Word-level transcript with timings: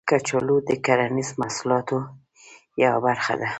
کچالو 0.09 0.55
د 0.67 0.69
کرنیزو 0.85 1.33
محصولاتو 1.41 1.97
یوه 2.83 2.99
برخه 3.05 3.33
ده 3.39 3.47